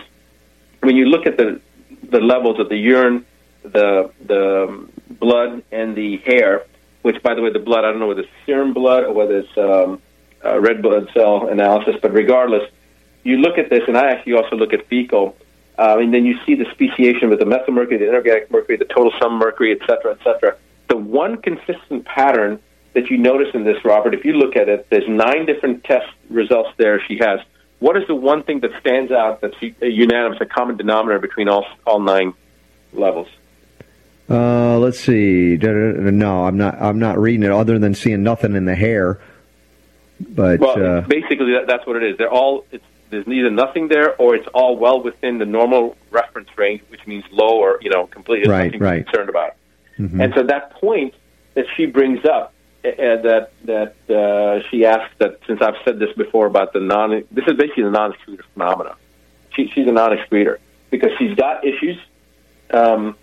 [0.81, 1.61] when you look at the
[2.09, 3.25] the levels of the urine,
[3.63, 6.65] the the blood, and the hair,
[7.01, 9.37] which by the way, the blood I don't know whether it's serum blood or whether
[9.39, 10.01] it's um,
[10.43, 12.69] uh, red blood cell analysis, but regardless,
[13.23, 15.35] you look at this, and I actually also look at fecal,
[15.77, 18.85] uh, and then you see the speciation with the methyl mercury, the inorganic mercury, the
[18.85, 20.57] total sum mercury, et cetera, et cetera.
[20.87, 22.59] The one consistent pattern
[22.93, 26.07] that you notice in this, Robert, if you look at it, there's nine different test
[26.29, 27.39] results there she has.
[27.79, 31.49] What is the one thing that stands out that's a unanimous, a common denominator between
[31.49, 32.33] all all nine
[32.93, 33.27] levels?
[34.29, 35.57] Uh, let's see.
[35.57, 36.81] No, I'm not.
[36.81, 39.19] I'm not reading it other than seeing nothing in the hair.
[40.19, 42.17] But well, uh, basically, that, that's what it is.
[42.17, 42.65] They're all.
[42.71, 47.05] It's, there's neither nothing there, or it's all well within the normal reference range, which
[47.07, 49.05] means low or you know completely Right, nothing to be right.
[49.05, 49.55] concerned about.
[49.97, 50.23] mhm.
[50.23, 51.13] And so that point
[51.53, 56.13] that she brings up, uh, that that uh, she asks that since I've said this
[56.15, 58.95] before about the non, this is basically the non-excreter phenomena.
[59.55, 60.57] She, she's a non-excreter
[60.89, 61.97] because she's got issues.
[62.71, 63.15] Um,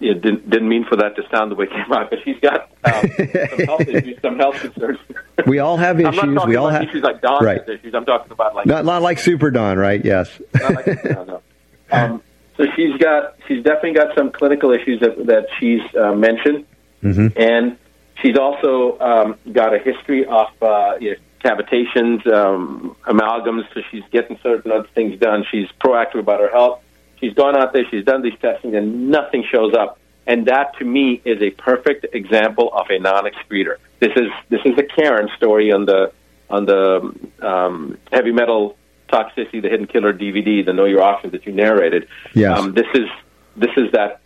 [0.00, 2.38] it didn't, didn't mean for that to sound the way it came out, but she's
[2.40, 4.98] got um, some health issues, some health concerns.
[5.46, 6.16] we all have I'm issues.
[6.16, 7.68] not talking We all about have issues like Don's right.
[7.68, 7.94] issues.
[7.94, 10.02] I'm talking about like Not, not like Super Don, right?
[10.04, 10.40] Yes.
[10.54, 11.42] not like no, no.
[11.92, 12.22] Um,
[12.56, 16.64] so she's got she's definitely got some clinical issues that that she's uh, mentioned,
[17.00, 17.76] hmm and
[18.22, 23.64] she's also um, got a history of uh, you know, cavitations, um, amalgams.
[23.74, 25.44] So she's getting certain other things done.
[25.50, 26.80] She's proactive about her health.
[27.20, 27.84] She's gone out there.
[27.90, 29.98] She's done these testing, and nothing shows up.
[30.26, 33.76] And that, to me, is a perfect example of a non-excreter.
[33.98, 36.12] This is this is a Karen story on the
[36.48, 37.14] on the
[37.46, 38.76] um, heavy metal
[39.08, 42.08] toxicity, the hidden killer DVD, the Know Your Options that you narrated.
[42.34, 42.58] Yes.
[42.58, 43.08] Um, this is
[43.56, 44.20] this is that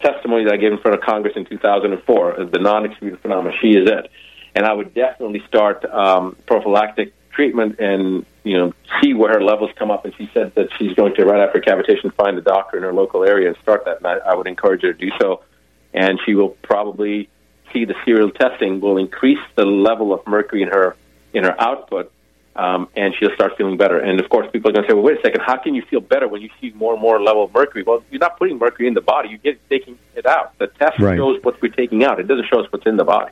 [0.00, 3.58] testimony that I gave in front of Congress in 2004, the non-excreter phenomenon.
[3.60, 4.10] She is it,
[4.54, 9.70] and I would definitely start um, prophylactic treatment and you know see where her levels
[9.78, 10.04] come up.
[10.06, 12.94] And she said that she's going to right after cavitation find a doctor in her
[12.94, 13.98] local area and start that.
[13.98, 15.42] And I, I would encourage her to do so.
[15.92, 17.28] And she will probably
[17.72, 20.96] see the serial testing will increase the level of mercury in her
[21.34, 22.10] in her output.
[22.56, 24.00] Um, and she'll start feeling better.
[24.00, 25.42] And of course, people are going to say, "Well, wait a second.
[25.42, 28.02] How can you feel better when you see more and more level of mercury?" Well,
[28.10, 30.58] you're not putting mercury in the body; you get taking it out.
[30.58, 31.16] The test Right.
[31.16, 32.18] shows what we're taking out.
[32.18, 33.30] It doesn't show us what's in the body.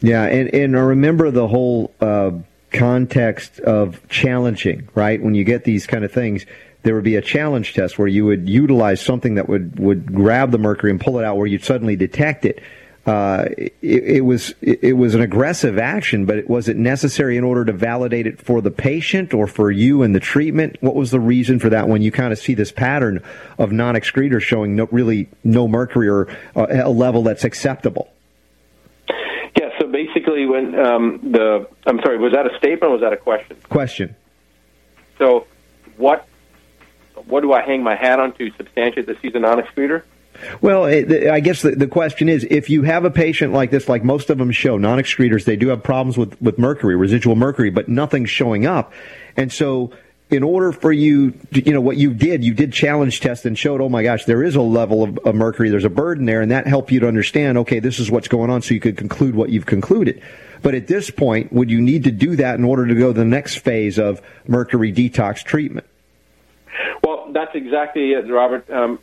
[0.00, 2.30] Yeah, and and I remember the whole uh,
[2.70, 5.22] context of challenging, right?
[5.22, 6.44] When you get these kind of things,
[6.82, 10.50] there would be a challenge test where you would utilize something that would would grab
[10.50, 12.60] the mercury and pull it out, where you'd suddenly detect it.
[13.06, 17.44] Uh, it, it, was it, it was an aggressive action, but was it necessary in
[17.44, 20.76] order to validate it for the patient or for you and the treatment?
[20.80, 21.88] What was the reason for that?
[21.88, 23.22] When you kind of see this pattern
[23.56, 28.12] of non-excretors showing no, really no mercury or uh, a level that's acceptable.
[30.38, 33.56] Basically, when um, the I'm sorry, was that a statement or was that a question?
[33.68, 34.16] Question.
[35.18, 35.46] So,
[35.96, 36.26] what
[37.26, 40.04] what do I hang my hat on to substantiate that she's a non-excretor?
[40.60, 43.88] Well, it, I guess the, the, question is, if you have a patient like this,
[43.88, 47.70] like most of them show, non-excretors, they do have problems with, with mercury, residual mercury,
[47.70, 48.92] but nothing's showing up.
[49.36, 49.90] And so,
[50.30, 53.58] in order for you, to, you know, what you did, you did challenge test and
[53.58, 56.42] showed, oh my gosh, there is a level of, of mercury, there's a burden there,
[56.42, 58.96] and that helped you to understand, okay, this is what's going on, so you could
[58.96, 60.22] conclude what you've concluded.
[60.60, 63.18] But at this point, would you need to do that in order to go to
[63.18, 65.86] the next phase of mercury detox treatment?
[67.02, 68.68] Well, that's exactly it, Robert.
[68.70, 68.98] Um,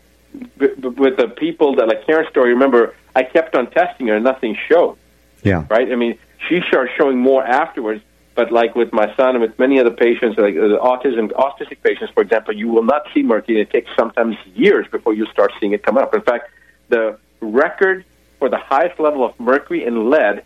[0.57, 4.57] with the people that like Karen's story, remember I kept on testing her and nothing
[4.67, 4.97] showed.
[5.43, 5.65] Yeah.
[5.69, 5.91] Right.
[5.91, 6.17] I mean,
[6.49, 8.03] she started showing more afterwards.
[8.36, 12.12] But like with my son and with many other patients, like the autism, autistic patients,
[12.13, 13.62] for example, you will not see mercury.
[13.62, 16.13] It takes sometimes years before you start seeing it come up.
[16.13, 16.50] In fact,
[16.89, 18.04] the record
[18.39, 20.43] for the highest level of mercury and lead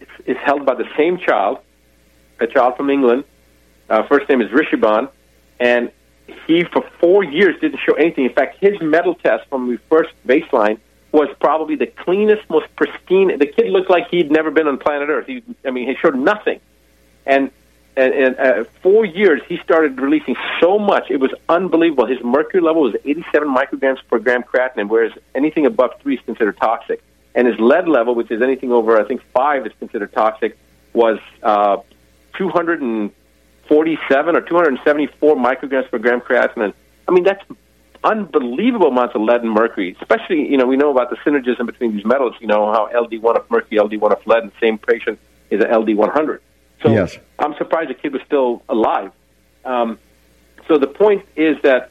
[0.00, 1.58] is, is held by the same child,
[2.40, 3.24] a child from England.
[3.88, 5.08] Uh, first name is Rishabhan,
[5.58, 5.90] and
[6.46, 8.26] he for four years didn't show anything.
[8.26, 10.78] In fact, his metal test from the first baseline
[11.12, 13.36] was probably the cleanest, most pristine.
[13.38, 15.26] The kid looked like he'd never been on planet Earth.
[15.26, 16.60] He, I mean, he showed nothing.
[17.26, 17.50] And
[17.96, 21.10] and, and uh, four years, he started releasing so much.
[21.10, 22.06] It was unbelievable.
[22.06, 26.56] His mercury level was 87 micrograms per gram creatinine, whereas anything above three is considered
[26.56, 27.02] toxic.
[27.34, 30.56] And his lead level, which is anything over, I think, five is considered toxic,
[30.92, 31.78] was uh,
[32.38, 36.72] 247 or 274 micrograms per gram creatinine.
[37.08, 37.44] I mean, that's
[38.02, 39.96] unbelievable amounts of lead and mercury.
[40.00, 42.34] Especially, you know, we know about the synergism between these metals.
[42.40, 45.18] You know how LD1 of mercury, LD1 of lead, and the same patient
[45.50, 46.38] is an LD100.
[46.82, 47.18] So yes.
[47.38, 49.12] I'm surprised the kid was still alive.
[49.64, 49.98] Um,
[50.66, 51.90] so the point is that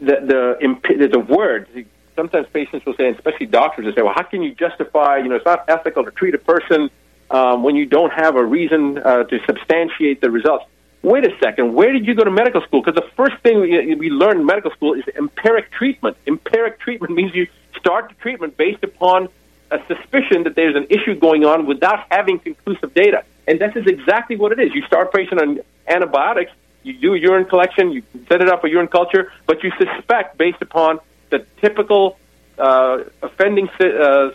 [0.00, 1.68] the, the there's a word.
[2.16, 5.18] Sometimes patients will say, and especially doctors, will say, "Well, how can you justify?
[5.18, 6.90] You know, it's not ethical to treat a person
[7.30, 10.66] um, when you don't have a reason uh, to substantiate the results."
[11.04, 12.82] wait a second, where did you go to medical school?
[12.82, 16.16] Because the first thing we, we learn in medical school is empiric treatment.
[16.26, 17.46] Empiric treatment means you
[17.78, 19.28] start the treatment based upon
[19.70, 23.24] a suspicion that there's an issue going on without having conclusive data.
[23.46, 24.74] And this is exactly what it is.
[24.74, 26.52] You start patient on antibiotics,
[26.82, 30.62] you do urine collection, you set it up for urine culture, but you suspect based
[30.62, 32.18] upon the typical
[32.58, 34.30] uh, offending uh,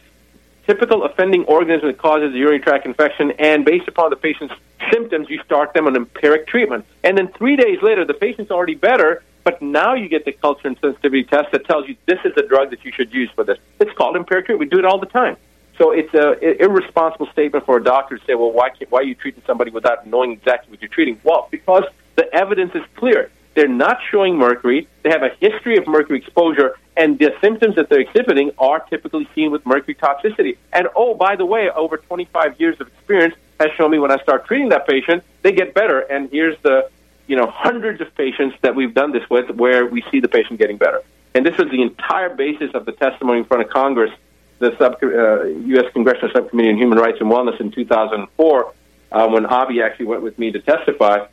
[0.65, 4.54] typical offending organism that causes a urinary tract infection, and based upon the patient's
[4.91, 6.86] symptoms, you start them on empiric treatment.
[7.04, 10.67] And then three days later, the patient's already better, but now you get the culture
[10.67, 13.43] and sensitivity test that tells you this is the drug that you should use for
[13.43, 13.58] this.
[13.80, 14.72] It's called empiric treatment.
[14.72, 15.38] We do it all the time.
[15.80, 19.04] So it's a irresponsible statement for a doctor to say, well, why, can't, why are
[19.04, 21.20] you treating somebody without knowing exactly what you're treating?
[21.24, 21.86] Well, because
[22.18, 23.32] the evidence is clear.
[23.56, 24.89] They're not showing mercury.
[25.04, 29.28] They have a history of mercury exposure, and the symptoms that they're exhibiting are typically
[29.34, 30.58] seen with mercury toxicity.
[30.74, 34.18] And oh, by the way, over 25 years of experience has shown me when I
[34.18, 36.02] start treating that patient, they get better.
[36.02, 36.89] And here's the,
[37.28, 40.60] you know, hundreds of patients that we've done this with where we see the patient
[40.60, 41.02] getting better.
[41.34, 44.12] And this was the entire basis of the testimony in front of Congress,
[44.60, 45.91] the sub, uh, U.S.
[45.93, 48.74] Congressional Subcommittee on Human Rights and Wellness in 2004,
[49.12, 51.26] uh, when Avi actually went with me to testify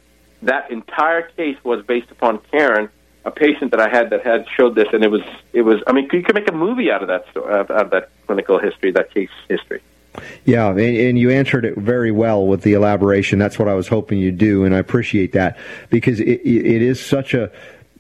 [0.43, 2.89] that entire case was based upon Karen,
[3.25, 5.83] a patient that I had that had showed this, and it was it was.
[5.87, 8.59] I mean, you could make a movie out of that story, out of that clinical
[8.59, 9.83] history, that case history.
[10.45, 13.39] Yeah, and, and, you answered it very well with the elaboration.
[13.39, 15.59] That's what I was hoping you'd do, and I appreciate that
[15.91, 17.51] because it, it is such a.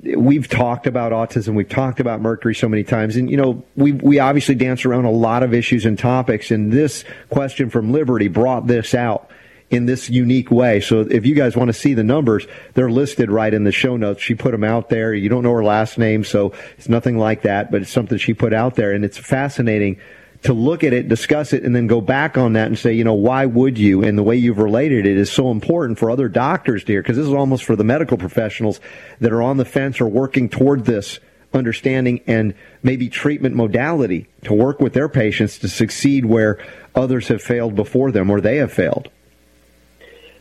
[0.02, 3.92] We've talked about autism, we've talked about mercury so many times, and you know we
[3.92, 8.28] we obviously dance around a lot of issues and topics, and this question from Liberty
[8.28, 9.30] brought this out
[9.70, 10.80] in this unique way.
[10.80, 13.96] So if you guys want to see the numbers, they're listed right in the show
[13.96, 14.22] notes.
[14.22, 15.12] She put them out there.
[15.12, 18.34] You don't know her last name, so it's nothing like that, but it's something she
[18.34, 18.92] put out there.
[18.92, 19.98] And it's fascinating
[20.46, 23.02] to look at it, discuss it, and then go back on that and say, you
[23.02, 24.04] know, why would you?
[24.04, 27.16] And the way you've related it is so important for other doctors to hear, because
[27.16, 28.80] this is almost for the medical professionals
[29.20, 31.18] that are on the fence or working toward this
[31.52, 37.42] understanding and maybe treatment modality to work with their patients to succeed where others have
[37.42, 39.08] failed before them or they have failed.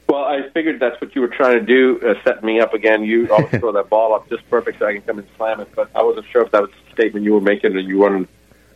[0.07, 3.03] Well, I figured that's what you were trying to do, uh, set me up again.
[3.03, 5.69] You always throw that ball up just perfect so I can come and slam it.
[5.75, 8.27] But I wasn't sure if that was a statement you were making or you wanted,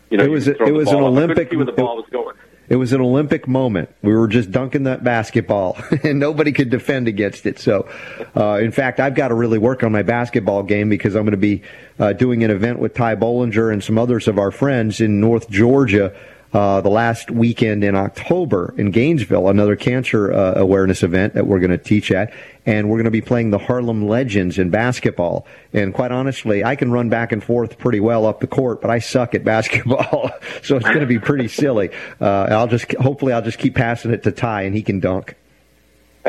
[0.09, 0.99] you know, it was a, it was an.
[0.99, 1.51] Olympic.
[1.51, 2.35] where the ball was going.
[2.69, 3.89] It was an Olympic moment.
[4.03, 7.57] We were just dunking that basketball, and nobody could defend against it.
[7.57, 7.89] So,
[8.35, 11.31] uh, in fact, I've got to really work on my basketball game because I'm going
[11.31, 11.63] to be
[11.97, 15.49] uh, doing an event with Ty Bollinger and some others of our friends in North
[15.49, 16.15] Georgia
[16.53, 21.59] uh, the last weekend in October in Gainesville, another cancer uh, awareness event that we're
[21.59, 22.33] going to teach at.
[22.65, 25.45] And we're going to be playing the Harlem Legends in basketball.
[25.73, 28.89] And quite honestly, I can run back and forth pretty well up the court, but
[28.89, 30.31] I suck at basketball.
[30.63, 31.89] so it's going to be pretty silly.
[32.19, 35.35] Uh, I'll just, hopefully I'll just keep passing it to Ty and he can dunk.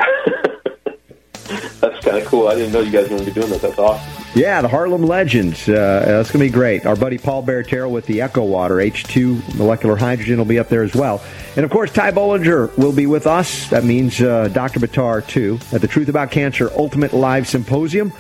[1.81, 2.49] That's kind of cool.
[2.49, 3.63] I didn't know you guys were going to be doing that.
[3.63, 4.20] That's awesome.
[4.33, 5.69] Yeah, the Harlem Legends.
[5.69, 6.87] Uh, that's going to be great.
[6.87, 10.85] Our buddy Paul Barattiero with the Echo Water H2 molecular hydrogen will be up there
[10.85, 11.21] as well.
[11.57, 13.69] And of course, Ty Bollinger will be with us.
[13.71, 14.79] That means uh, Dr.
[14.79, 18.13] Buttar, too, at the Truth About Cancer Ultimate Live Symposium.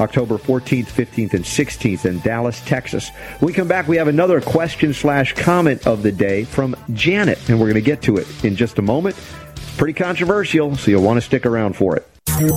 [0.00, 3.10] October 14th, 15th, and 16th in Dallas, Texas.
[3.40, 7.50] When we come back, we have another question slash comment of the day from Janet,
[7.50, 9.14] and we're going to get to it in just a moment.
[9.52, 12.09] It's pretty controversial, so you'll want to stick around for it.
[12.40, 12.56] Rocking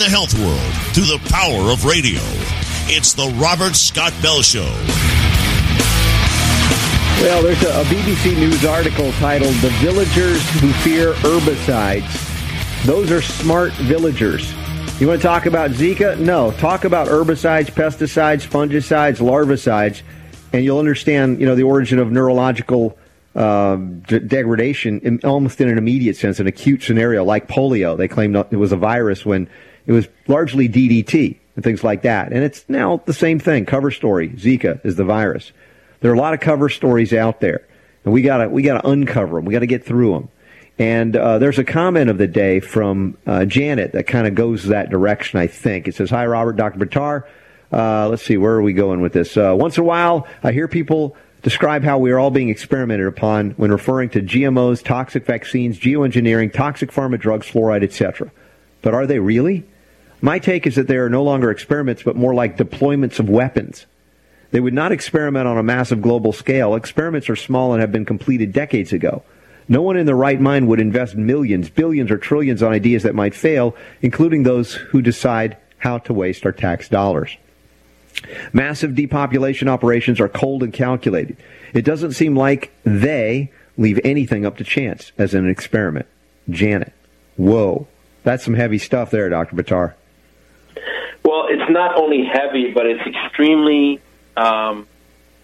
[0.00, 2.18] the health world through the power of radio.
[2.88, 4.64] It's the Robert Scott Bell Show.
[7.22, 12.84] Well, there's a, a BBC News article titled The Villagers Who Fear Herbicides.
[12.84, 14.52] Those are smart villagers.
[15.00, 16.18] You want to talk about Zika?
[16.18, 16.50] No.
[16.50, 20.02] Talk about herbicides, pesticides, fungicides, larvicides,
[20.52, 22.96] and you'll understand, you know, the origin of neurological
[23.34, 27.96] uh, d- degradation in, almost in an immediate sense, an acute scenario like polio.
[27.96, 29.48] They claimed it was a virus when
[29.86, 32.32] it was largely DDT and things like that.
[32.32, 33.66] And it's now the same thing.
[33.66, 34.30] Cover story.
[34.30, 35.52] Zika is the virus.
[36.00, 37.66] There are a lot of cover stories out there,
[38.04, 39.44] and we gotta we gotta uncover them.
[39.44, 40.28] We gotta get through them.
[40.78, 44.64] And uh, there's a comment of the day from uh, Janet that kind of goes
[44.64, 45.40] that direction.
[45.40, 46.78] I think it says, "Hi, Robert, Dr.
[46.78, 47.24] Buttar.
[47.76, 49.36] Uh, let's see, where are we going with this?
[49.36, 53.06] Uh, once in a while, I hear people describe how we are all being experimented
[53.06, 58.32] upon when referring to GMOs, toxic vaccines, geoengineering, toxic pharma drugs, fluoride, etc.
[58.80, 59.66] But are they really?
[60.22, 63.84] My take is that they are no longer experiments, but more like deployments of weapons.
[64.52, 66.76] They would not experiment on a massive global scale.
[66.76, 69.22] Experiments are small and have been completed decades ago.
[69.68, 73.14] No one in their right mind would invest millions, billions, or trillions on ideas that
[73.14, 77.36] might fail, including those who decide how to waste our tax dollars.
[78.52, 81.36] Massive depopulation operations are cold and calculated.
[81.74, 86.06] It doesn't seem like they leave anything up to chance as an experiment.
[86.48, 86.92] Janet.
[87.36, 87.86] Whoa.
[88.22, 89.54] That's some heavy stuff there, Dr.
[89.56, 89.94] Buttar.
[91.24, 94.00] Well, it's not only heavy, but it's extremely
[94.36, 94.86] um,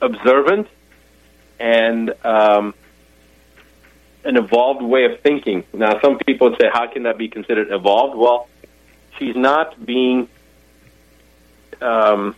[0.00, 0.68] observant
[1.58, 2.74] and um,
[4.24, 5.64] an evolved way of thinking.
[5.72, 8.16] Now, some people say, how can that be considered evolved?
[8.16, 8.48] Well,
[9.18, 10.28] she's not being.
[11.80, 12.36] Um,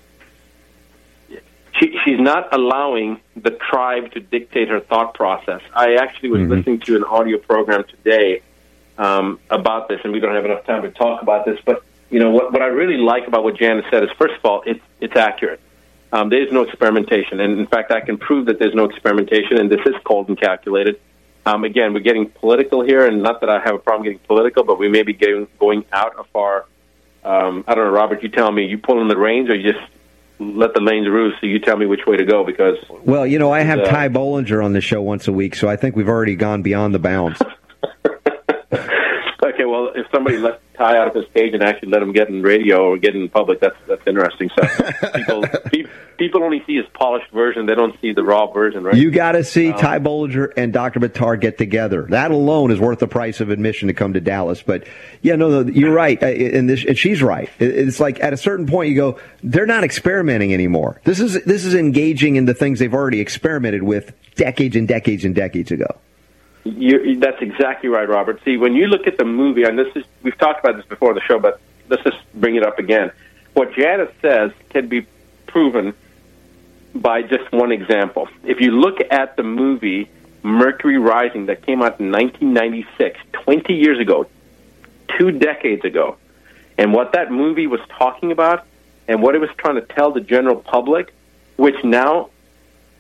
[1.78, 5.60] she, she's not allowing the tribe to dictate her thought process.
[5.74, 6.52] I actually was Mm-hmm.
[6.52, 8.42] listening to an audio program today
[8.98, 11.58] um, about this, and we don't have enough time to talk about this.
[11.64, 12.52] But you know what?
[12.52, 15.60] What I really like about what Janet said is, first of all, it's it's accurate.
[16.12, 19.56] Um, there is no experimentation, and in fact, I can prove that there's no experimentation,
[19.58, 21.00] and this is cold and calculated.
[21.46, 24.64] Um, again, we're getting political here, and not that I have a problem getting political,
[24.64, 26.66] but we may be getting going out of our.
[27.24, 28.22] Um, I don't know, Robert.
[28.22, 28.66] You tell me.
[28.66, 29.84] You pulling the reins, or you just
[30.38, 31.40] let the lanes roost?
[31.40, 33.84] So you tell me which way to go, because Well, you know, I have Yeah.
[33.84, 36.62] Uh, Ty Bollinger on the show once a week, so I think we've already gone
[36.62, 37.40] beyond the bounds.
[39.64, 42.28] Okay, well, if somebody let Ty out of his cage and actually let him get
[42.28, 44.50] in radio or get in public, that's that's interesting.
[44.58, 44.66] So
[45.14, 45.84] people pe-
[46.18, 48.94] people only see his polished version; they don't see the raw version, right?
[48.94, 51.00] You got to see Um, Ty Bollinger and Dr.
[51.00, 52.02] Buttar get together.
[52.10, 54.62] That alone is worth the price of admission to come to Dallas.
[54.62, 54.84] But
[55.22, 57.48] yeah, no, no you're right, and, this, and she's right.
[57.58, 61.00] It's like at a certain point you go, they're not experimenting anymore.
[61.04, 65.24] This is this is engaging in the things they've already experimented with decades and decades
[65.24, 65.86] and decades ago.
[66.64, 68.40] You, that's exactly right, Robert.
[68.44, 71.10] See, when you look at the movie, and this is we've talked about this before
[71.10, 73.12] on the show, but let's just bring it up again.
[73.52, 75.06] What Janet says can be
[75.46, 75.94] proven
[76.94, 78.28] by just one example.
[78.44, 80.08] If you look at the movie
[80.42, 84.26] Mercury Rising that came out in 1996, 20 years ago,
[85.18, 86.16] two decades ago,
[86.78, 88.66] and what that movie was talking about
[89.06, 91.12] and what it was trying to tell the general public,
[91.56, 92.30] which now,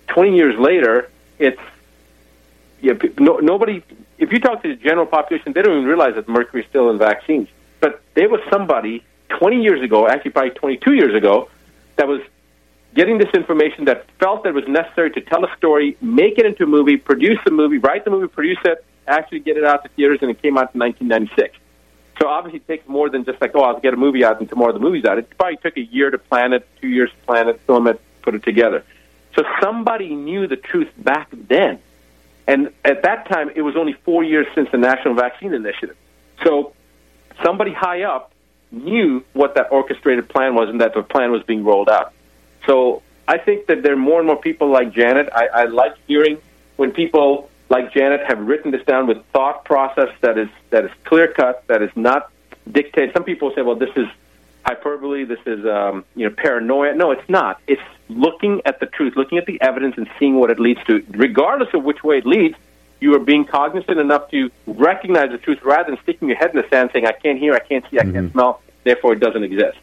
[0.08, 1.60] 20 years later, it's
[2.84, 3.82] yeah, no, nobody.
[4.18, 6.90] If you talk to the general population, they don't even realize that mercury is still
[6.90, 7.48] in vaccines.
[7.80, 11.48] But there was somebody 20 years ago, actually probably 22 years ago,
[11.96, 12.20] that was
[12.94, 16.46] getting this information that felt that it was necessary to tell a story, make it
[16.46, 19.82] into a movie, produce the movie, write the movie, produce it, actually get it out
[19.82, 21.56] to theaters, and it came out in 1996.
[22.20, 24.48] So obviously, it takes more than just like, oh, I'll get a movie out and
[24.48, 25.18] tomorrow the movie's out.
[25.18, 28.00] It probably took a year to plan it, two years to plan it, film it,
[28.22, 28.84] put it together.
[29.34, 31.80] So somebody knew the truth back then.
[32.46, 35.96] And at that time, it was only four years since the National Vaccine Initiative.
[36.44, 36.74] So
[37.42, 38.32] somebody high up
[38.70, 42.12] knew what that orchestrated plan was and that the plan was being rolled out.
[42.66, 45.28] So I think that there are more and more people like Janet.
[45.32, 46.38] I, I like hearing
[46.76, 50.90] when people like Janet have written this down with thought process that is that is
[51.04, 52.30] clear cut, that is not
[52.70, 53.14] dictated.
[53.14, 54.06] Some people say, "Well, this is
[54.64, 55.24] hyperbole.
[55.24, 57.60] This is um, you know paranoia." No, it's not.
[57.66, 61.04] It's looking at the truth, looking at the evidence, and seeing what it leads to.
[61.10, 62.56] Regardless of which way it leads,
[63.00, 66.56] you are being cognizant enough to recognize the truth rather than sticking your head in
[66.56, 69.42] the sand, saying, "I can't hear, I can't see, I can't smell, therefore it doesn't
[69.42, 69.78] exist."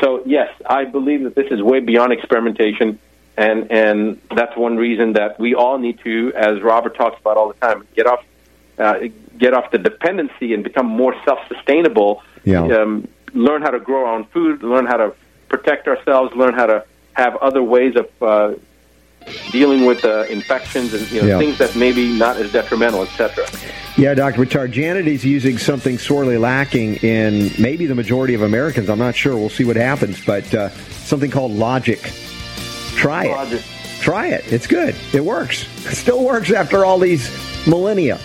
[0.00, 2.98] So yes, I believe that this is way beyond experimentation
[3.38, 7.48] and and that's one reason that we all need to, as Robert talks about all
[7.48, 8.24] the time, get off
[8.78, 8.98] uh,
[9.38, 12.22] get off the dependency and become more self-sustainable.
[12.44, 12.62] Yeah.
[12.62, 15.14] Um, learn how to grow our own food, learn how to
[15.48, 18.54] protect ourselves, learn how to have other ways of uh,
[19.50, 21.38] dealing with uh, infections and you know Yeah.
[21.38, 23.44] things that maybe not as detrimental, etc.
[23.96, 24.44] Yeah, Dr.
[24.44, 28.88] Buttar, Janet is using something sorely lacking in maybe the majority of Americans.
[28.88, 29.36] I'm not sure.
[29.36, 30.68] We'll see what happens, but uh,
[31.04, 32.00] something called logic.
[32.94, 33.62] Try it.
[34.00, 34.52] Try it.
[34.52, 34.94] It's good.
[35.12, 35.64] It works.
[35.86, 37.28] It still works after all these
[37.66, 38.18] millennia.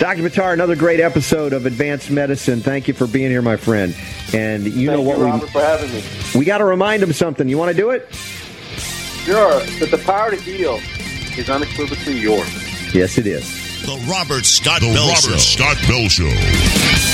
[0.00, 0.22] Dr.
[0.22, 2.60] Buttar, another great episode of Advanced Medicine.
[2.62, 3.94] Thank you for being here, my friend.
[4.32, 6.02] And you know what you, we Robert, for having me.
[6.34, 7.46] we got to remind them something.
[7.50, 8.10] You want to do it?
[8.14, 10.80] Sure, But the power to heal
[11.38, 12.94] is unequivocally yours.
[12.94, 13.44] Yes, it is.
[13.82, 15.36] The Robert Scott Bell Show.
[15.36, 17.09] Scott Bell Show.